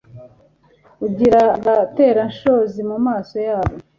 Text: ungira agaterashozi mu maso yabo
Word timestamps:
ungira 1.05 1.41
agaterashozi 1.57 2.79
mu 2.89 2.97
maso 3.05 3.35
yabo 3.47 3.75